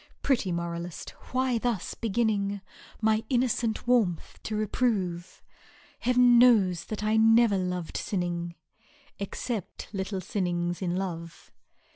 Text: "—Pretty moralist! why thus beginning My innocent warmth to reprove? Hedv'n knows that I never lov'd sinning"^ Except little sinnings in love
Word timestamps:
"—Pretty 0.23 0.51
moralist! 0.51 1.11
why 1.31 1.59
thus 1.59 1.93
beginning 1.93 2.61
My 3.01 3.23
innocent 3.29 3.85
warmth 3.85 4.39
to 4.41 4.55
reprove? 4.55 5.43
Hedv'n 5.99 6.39
knows 6.39 6.85
that 6.85 7.03
I 7.03 7.17
never 7.17 7.55
lov'd 7.59 7.97
sinning"^ 7.97 8.55
Except 9.19 9.93
little 9.93 10.19
sinnings 10.19 10.81
in 10.81 10.95
love 10.95 11.51